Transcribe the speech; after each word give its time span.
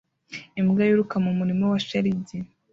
Imbwa 0.59 0.81
yiruka 0.87 1.15
mu 1.25 1.31
murima 1.39 1.63
wa 1.71 1.79
shelegi 1.85 2.37